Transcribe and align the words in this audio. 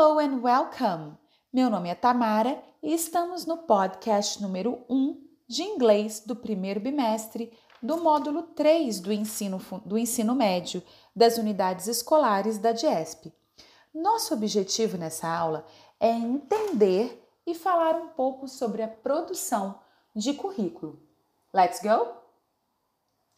Hello 0.00 0.20
and 0.20 0.40
welcome! 0.40 1.18
Meu 1.52 1.68
nome 1.68 1.88
é 1.88 1.94
Tamara 1.96 2.62
e 2.80 2.94
estamos 2.94 3.44
no 3.46 3.58
podcast 3.58 4.40
número 4.40 4.84
1 4.88 5.20
de 5.48 5.64
inglês 5.64 6.20
do 6.20 6.36
primeiro 6.36 6.78
bimestre 6.78 7.52
do 7.82 7.96
módulo 7.96 8.44
3 8.44 9.00
do 9.00 9.12
ensino, 9.12 9.58
do 9.84 9.98
ensino 9.98 10.36
médio 10.36 10.84
das 11.16 11.36
unidades 11.36 11.88
escolares 11.88 12.58
da 12.58 12.70
DIESP. 12.70 13.34
Nosso 13.92 14.32
objetivo 14.34 14.96
nessa 14.96 15.28
aula 15.28 15.66
é 15.98 16.10
entender 16.10 17.20
e 17.44 17.52
falar 17.52 17.96
um 17.96 18.10
pouco 18.10 18.46
sobre 18.46 18.82
a 18.82 18.88
produção 18.88 19.80
de 20.14 20.32
currículo. 20.32 21.02
Let's 21.52 21.80
go? 21.82 22.06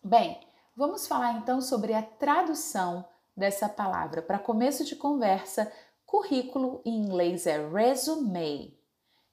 Bem, 0.04 0.38
vamos 0.76 1.06
falar 1.06 1.38
então 1.38 1.62
sobre 1.62 1.94
a 1.94 2.02
tradução 2.02 3.06
dessa 3.34 3.66
palavra. 3.66 4.20
Para 4.20 4.38
começo 4.38 4.84
de 4.84 4.94
conversa, 4.94 5.72
currículo 6.10 6.82
em 6.84 7.04
inglês 7.04 7.46
é 7.46 7.56
resume. 7.68 8.76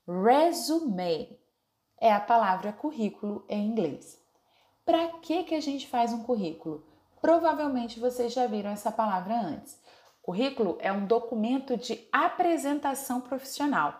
Resume 0.07 1.39
é 1.99 2.13
a 2.13 2.19
palavra 2.19 2.71
currículo 2.71 3.43
em 3.49 3.65
inglês. 3.65 4.21
Para 4.85 5.07
que, 5.13 5.43
que 5.43 5.55
a 5.55 5.59
gente 5.59 5.87
faz 5.87 6.13
um 6.13 6.21
currículo? 6.21 6.85
Provavelmente 7.19 7.99
vocês 7.99 8.31
já 8.31 8.45
viram 8.45 8.69
essa 8.69 8.91
palavra 8.91 9.41
antes. 9.41 9.81
Currículo 10.21 10.77
é 10.79 10.91
um 10.93 11.07
documento 11.07 11.75
de 11.75 12.07
apresentação 12.11 13.21
profissional. 13.21 13.99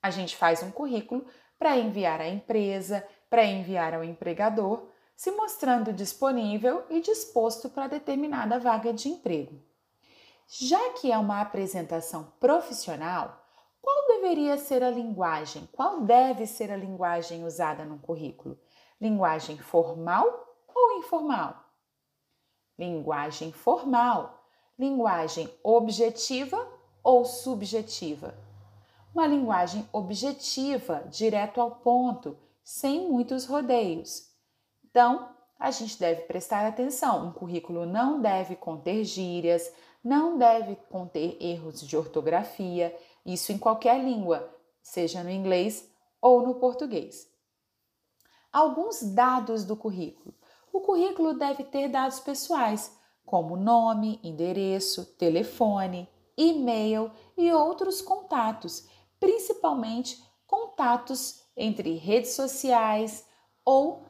A 0.00 0.08
gente 0.08 0.36
faz 0.36 0.62
um 0.62 0.70
currículo 0.70 1.26
para 1.58 1.76
enviar 1.76 2.20
à 2.20 2.28
empresa, 2.28 3.04
para 3.28 3.44
enviar 3.44 3.94
ao 3.94 4.04
empregador, 4.04 4.88
se 5.16 5.32
mostrando 5.32 5.92
disponível 5.92 6.84
e 6.88 7.00
disposto 7.00 7.68
para 7.68 7.88
determinada 7.88 8.60
vaga 8.60 8.92
de 8.92 9.08
emprego. 9.08 9.60
Já 10.48 10.90
que 10.90 11.10
é 11.10 11.18
uma 11.18 11.40
apresentação 11.40 12.32
profissional, 12.38 13.44
qual 13.82 14.06
deveria 14.06 14.56
ser 14.56 14.82
a 14.82 14.90
linguagem? 14.90 15.68
Qual 15.72 16.02
deve 16.02 16.46
ser 16.46 16.70
a 16.70 16.76
linguagem 16.76 17.44
usada 17.44 17.84
no 17.84 17.98
currículo? 17.98 18.58
Linguagem 19.00 19.58
formal 19.58 20.24
ou 20.68 20.98
informal? 20.98 21.64
Linguagem 22.78 23.52
formal. 23.52 24.44
Linguagem 24.78 25.52
objetiva 25.64 26.64
ou 27.02 27.24
subjetiva? 27.24 28.34
Uma 29.12 29.26
linguagem 29.26 29.88
objetiva, 29.92 31.04
direto 31.08 31.60
ao 31.60 31.70
ponto, 31.70 32.38
sem 32.62 33.08
muitos 33.08 33.46
rodeios. 33.46 34.30
Então, 34.84 35.35
a 35.58 35.70
gente 35.70 35.98
deve 35.98 36.22
prestar 36.22 36.66
atenção. 36.66 37.26
Um 37.26 37.32
currículo 37.32 37.86
não 37.86 38.20
deve 38.20 38.56
conter 38.56 39.04
gírias, 39.04 39.72
não 40.02 40.38
deve 40.38 40.76
conter 40.90 41.36
erros 41.40 41.80
de 41.80 41.96
ortografia, 41.96 42.96
isso 43.24 43.52
em 43.52 43.58
qualquer 43.58 44.02
língua, 44.02 44.48
seja 44.82 45.24
no 45.24 45.30
inglês 45.30 45.90
ou 46.20 46.46
no 46.46 46.54
português. 46.56 47.28
Alguns 48.52 49.02
dados 49.02 49.64
do 49.64 49.76
currículo. 49.76 50.34
O 50.72 50.80
currículo 50.80 51.34
deve 51.34 51.64
ter 51.64 51.88
dados 51.88 52.20
pessoais, 52.20 52.96
como 53.24 53.56
nome, 53.56 54.20
endereço, 54.22 55.04
telefone, 55.16 56.08
e-mail 56.36 57.10
e 57.36 57.50
outros 57.52 58.00
contatos, 58.00 58.86
principalmente 59.18 60.22
contatos 60.46 61.42
entre 61.56 61.96
redes 61.96 62.32
sociais 62.32 63.26
ou 63.64 64.04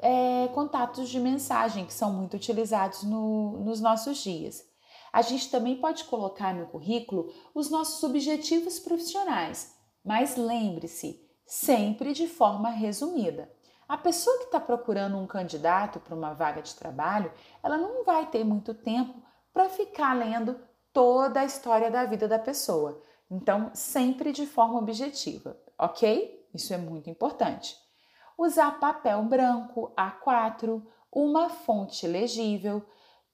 é, 0.00 0.48
contatos 0.48 1.08
de 1.08 1.20
mensagem 1.20 1.84
que 1.84 1.92
são 1.92 2.12
muito 2.12 2.34
utilizados 2.36 3.02
no, 3.02 3.58
nos 3.64 3.80
nossos 3.80 4.18
dias. 4.18 4.64
A 5.12 5.22
gente 5.22 5.50
também 5.50 5.76
pode 5.76 6.04
colocar 6.04 6.54
no 6.54 6.66
currículo 6.66 7.32
os 7.54 7.70
nossos 7.70 8.02
objetivos 8.02 8.78
profissionais, 8.78 9.76
mas 10.04 10.36
lembre-se, 10.36 11.20
sempre 11.46 12.12
de 12.12 12.26
forma 12.26 12.70
resumida. 12.70 13.52
A 13.88 13.98
pessoa 13.98 14.38
que 14.38 14.44
está 14.44 14.60
procurando 14.60 15.18
um 15.18 15.26
candidato 15.26 15.98
para 15.98 16.14
uma 16.14 16.32
vaga 16.32 16.62
de 16.62 16.74
trabalho, 16.74 17.32
ela 17.62 17.76
não 17.76 18.04
vai 18.04 18.24
ter 18.30 18.44
muito 18.44 18.72
tempo 18.72 19.20
para 19.52 19.68
ficar 19.68 20.14
lendo 20.14 20.56
toda 20.92 21.40
a 21.40 21.44
história 21.44 21.90
da 21.90 22.04
vida 22.04 22.28
da 22.28 22.38
pessoa. 22.38 23.02
Então, 23.28 23.70
sempre 23.74 24.32
de 24.32 24.46
forma 24.46 24.78
objetiva, 24.78 25.56
ok? 25.76 26.48
Isso 26.54 26.72
é 26.72 26.76
muito 26.76 27.10
importante. 27.10 27.76
Usar 28.42 28.80
papel 28.80 29.22
branco 29.24 29.92
A4, 29.94 30.82
uma 31.12 31.50
fonte 31.50 32.06
legível, 32.06 32.82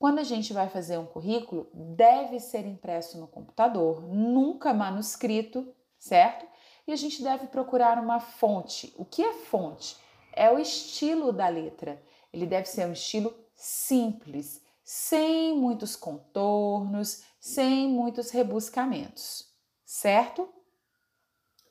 quando 0.01 0.19
a 0.19 0.25
gente 0.25 0.53
vai 0.53 0.69
fazer 0.69 0.99
um 0.99 1.07
currículo, 1.07 1.71
deve 1.73 2.41
ser 2.41 2.67
impresso 2.67 3.17
no 3.17 3.29
computador, 3.29 4.03
nunca 4.03 4.75
manuscrito, 4.75 5.73
certo? 5.97 6.45
E 6.89 6.93
a 6.93 6.97
gente 6.97 7.23
deve 7.23 7.47
procurar 7.47 8.03
uma 8.03 8.19
fonte. 8.19 8.93
O 8.99 9.05
que 9.05 9.23
é 9.23 9.33
fonte? 9.33 9.97
É 10.33 10.51
o 10.51 10.59
estilo 10.59 11.33
da 11.33 11.47
letra. 11.47 12.03
Ele 12.33 12.45
deve 12.45 12.67
ser 12.67 12.85
um 12.85 12.93
estilo 12.93 13.33
simples, 13.55 14.61
sem 14.83 15.57
muitos 15.57 15.95
contornos, 15.95 17.23
sem 17.39 17.89
muitos 17.89 18.31
rebuscamentos, 18.31 19.55
certo? 19.85 20.53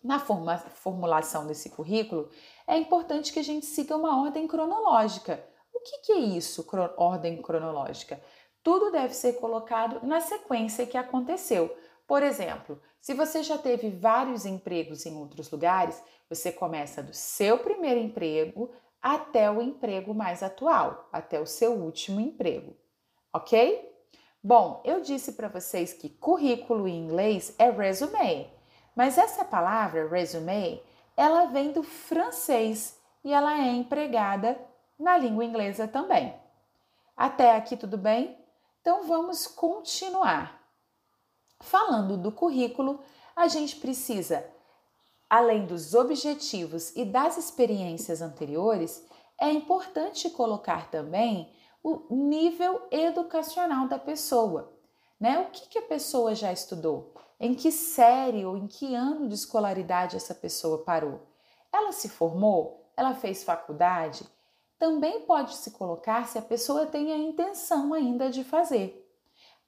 Na 0.02 0.20
formulação 0.20 1.48
desse 1.48 1.70
currículo, 1.72 2.30
é 2.68 2.78
importante 2.78 3.32
que 3.32 3.40
a 3.40 3.44
gente 3.44 3.66
siga 3.66 3.96
uma 3.96 4.22
ordem 4.22 4.48
cronológica 4.48 5.44
que, 5.86 6.00
que 6.00 6.12
é 6.12 6.18
isso, 6.18 6.66
ordem 6.98 7.42
cronológica? 7.42 8.20
Tudo 8.64 8.92
deve 8.92 9.14
ser 9.14 9.34
colocado 9.34 10.06
na 10.06 10.20
sequência 10.20 10.88
que 10.88 10.98
aconteceu. 10.98 11.76
Por 12.08 12.24
exemplo, 12.24 12.82
se 13.00 13.14
você 13.14 13.44
já 13.44 13.58
teve 13.58 13.92
vários 13.92 14.46
empregos 14.46 15.06
em 15.06 15.16
outros 15.16 15.50
lugares, 15.52 16.02
você 16.28 16.52
começa 16.52 17.04
do 17.04 17.14
seu 17.14 17.60
primeiro 17.60 18.00
emprego 18.00 18.72
até 19.00 19.50
o 19.50 19.62
emprego 19.62 20.14
mais 20.14 20.42
atual, 20.42 21.08
até 21.14 21.40
o 21.40 21.46
seu 21.46 21.74
último 21.74 22.20
emprego, 22.20 22.76
ok? 23.32 23.94
Bom, 24.44 24.82
eu 24.84 25.02
disse 25.02 25.34
para 25.34 25.48
vocês 25.48 25.94
que 25.94 26.10
currículo 26.10 26.88
em 26.88 27.04
inglês 27.04 27.54
é 27.60 27.70
resume, 27.70 28.50
mas 28.96 29.20
essa 29.20 29.46
palavra 29.46 30.08
resume, 30.08 30.82
ela 31.16 31.46
vem 31.46 31.72
do 31.72 31.84
francês 31.84 33.00
e 33.24 33.32
ela 33.32 33.58
é 33.58 33.72
empregada 33.72 34.60
na 35.00 35.18
língua 35.18 35.46
inglesa 35.46 35.88
também. 35.88 36.36
Até 37.16 37.56
aqui 37.56 37.78
tudo 37.78 37.98
bem? 37.98 38.38
Então 38.82 39.08
vamos 39.08 39.48
continuar. 39.48 40.62
Falando 41.62 42.18
do 42.18 42.32
currículo, 42.32 43.00
a 43.36 43.48
gente 43.48 43.78
precisa, 43.78 44.46
além 45.30 45.66
dos 45.66 45.94
objetivos 45.94 46.96
e 46.96 47.06
das 47.06 47.38
experiências 47.38 48.22
anteriores, 48.22 49.06
é 49.40 49.50
importante 49.50 50.30
colocar 50.30 50.90
também 50.90 51.54
o 51.84 52.14
nível 52.14 52.88
educacional 52.92 53.88
da 53.88 53.98
pessoa. 54.00 54.75
Né? 55.26 55.40
O 55.40 55.46
que, 55.50 55.68
que 55.70 55.80
a 55.80 55.82
pessoa 55.82 56.36
já 56.36 56.54
estudou? 56.54 57.12
Em 57.40 57.56
que 57.56 57.72
série 57.72 58.46
ou 58.46 58.56
em 58.56 58.68
que 58.68 58.94
ano 58.94 59.28
de 59.28 59.34
escolaridade 59.34 60.16
essa 60.16 60.36
pessoa 60.36 60.84
parou? 60.84 61.20
Ela 61.74 61.92
se 61.92 62.10
formou? 62.10 62.92
Ela 62.96 63.16
fez 63.16 63.44
faculdade? 63.44 64.24
também 64.78 65.22
pode 65.22 65.56
se 65.56 65.72
colocar 65.72 66.28
se 66.28 66.38
a 66.38 66.42
pessoa 66.44 66.86
tem 66.86 67.12
a 67.12 67.18
intenção 67.18 67.92
ainda 67.92 68.30
de 68.30 68.44
fazer. 68.44 69.10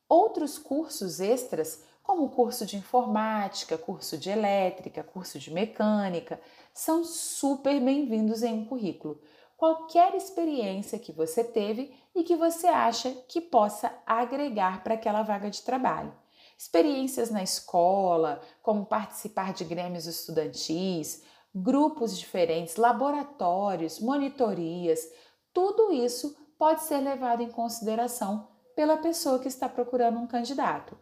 Outros 0.08 0.60
cursos 0.60 1.20
extras, 1.20 1.84
como 2.04 2.30
curso 2.30 2.64
de 2.64 2.78
informática, 2.78 3.80
curso 3.80 4.16
de 4.16 4.30
elétrica, 4.30 5.04
curso 5.04 5.40
de 5.40 5.52
mecânica, 5.52 6.40
são 6.72 7.04
super 7.04 7.82
bem-vindos 7.82 8.44
em 8.44 8.54
um 8.54 8.66
currículo. 8.66 9.20
Qualquer 9.58 10.14
experiência 10.14 11.00
que 11.00 11.12
você 11.12 11.44
teve 11.44 11.92
e 12.14 12.24
que 12.24 12.36
você 12.36 12.68
acha 12.68 13.12
que 13.28 13.42
possa 13.42 13.92
agregar 14.06 14.84
para 14.84 14.94
aquela 14.94 15.24
vaga 15.24 15.50
de 15.50 15.64
trabalho. 15.64 16.14
Experiências 16.56 17.32
na 17.32 17.42
escola, 17.42 18.40
como 18.62 18.86
participar 18.86 19.54
de 19.54 19.64
grêmios 19.64 20.06
estudantis, 20.06 21.24
grupos 21.54 22.18
diferentes, 22.18 22.76
laboratórios, 22.76 24.00
monitorias, 24.00 25.12
tudo 25.52 25.92
isso 25.92 26.38
pode 26.58 26.84
ser 26.84 27.00
levado 27.00 27.42
em 27.42 27.50
consideração 27.50 28.48
pela 28.76 28.98
pessoa 28.98 29.40
que 29.40 29.48
está 29.48 29.68
procurando 29.68 30.20
um 30.20 30.28
candidato. 30.28 30.96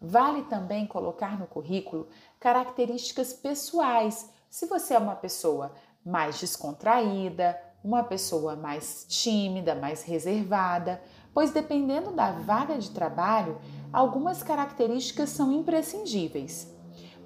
Vale 0.00 0.42
também 0.44 0.86
colocar 0.86 1.36
no 1.36 1.48
currículo 1.48 2.08
características 2.38 3.32
pessoais. 3.32 4.30
Se 4.48 4.66
você 4.66 4.94
é 4.94 4.98
uma 4.98 5.16
pessoa 5.16 5.74
mais 6.04 6.38
descontraída, 6.38 7.60
uma 7.82 8.04
pessoa 8.04 8.56
mais 8.56 9.06
tímida, 9.08 9.74
mais 9.74 10.02
reservada, 10.02 11.02
pois 11.32 11.50
dependendo 11.50 12.10
da 12.12 12.32
vaga 12.32 12.76
de 12.78 12.90
trabalho, 12.90 13.58
algumas 13.92 14.42
características 14.42 15.30
são 15.30 15.52
imprescindíveis. 15.52 16.74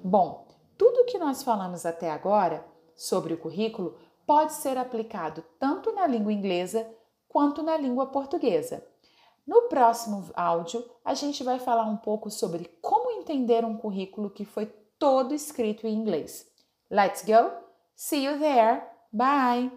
Bom, 0.03 0.45
tudo 0.77 1.05
que 1.05 1.17
nós 1.17 1.43
falamos 1.43 1.85
até 1.85 2.11
agora 2.11 2.65
sobre 2.95 3.33
o 3.33 3.37
currículo 3.37 3.97
pode 4.25 4.53
ser 4.53 4.77
aplicado 4.77 5.43
tanto 5.59 5.93
na 5.93 6.07
língua 6.07 6.33
inglesa 6.33 6.89
quanto 7.27 7.61
na 7.61 7.77
língua 7.77 8.07
portuguesa. 8.07 8.85
No 9.45 9.63
próximo 9.63 10.27
áudio, 10.33 10.83
a 11.03 11.13
gente 11.13 11.43
vai 11.43 11.59
falar 11.59 11.85
um 11.85 11.97
pouco 11.97 12.31
sobre 12.31 12.65
como 12.81 13.11
entender 13.11 13.63
um 13.63 13.77
currículo 13.77 14.31
que 14.31 14.43
foi 14.43 14.65
todo 14.97 15.33
escrito 15.33 15.85
em 15.85 15.93
inglês. 15.93 16.47
Let's 16.89 17.23
go! 17.23 17.51
See 17.95 18.25
you 18.25 18.39
there! 18.39 18.83
Bye! 19.13 19.71